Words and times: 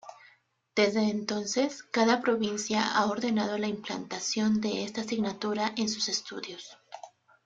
Desde 0.75 1.11
entonces, 1.11 1.83
cada 1.83 2.21
provincia 2.23 2.83
ha 2.97 3.05
ordenado 3.05 3.59
la 3.59 3.67
implantación 3.67 4.59
de 4.59 4.83
esta 4.83 5.01
asignatura 5.01 5.73
en 5.77 5.89
sus 5.89 6.09
estudios. 6.09 6.75